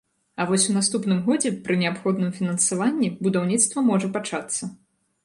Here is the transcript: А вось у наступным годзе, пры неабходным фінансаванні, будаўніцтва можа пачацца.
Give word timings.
А 0.39 0.45
вось 0.51 0.63
у 0.71 0.73
наступным 0.77 1.19
годзе, 1.27 1.51
пры 1.67 1.77
неабходным 1.81 2.31
фінансаванні, 2.39 3.11
будаўніцтва 3.29 3.85
можа 3.91 4.11
пачацца. 4.17 4.63